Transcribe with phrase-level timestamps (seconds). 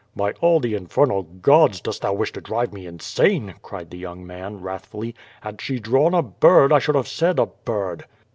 [0.15, 3.99] "By all the infernal gods, dost thou wish to drive me in sane?" cried the
[3.99, 5.13] young man, wrathfully.
[5.41, 8.05] "Had she drawn a bird I should have said a bird."